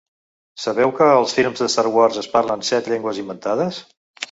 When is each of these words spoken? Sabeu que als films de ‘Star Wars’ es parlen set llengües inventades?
Sabeu 0.61 0.93
que 0.99 1.09
als 1.17 1.35
films 1.41 1.61
de 1.65 1.69
‘Star 1.75 1.85
Wars’ 1.97 2.19
es 2.23 2.31
parlen 2.39 2.67
set 2.73 2.91
llengües 2.95 3.23
inventades? 3.27 3.85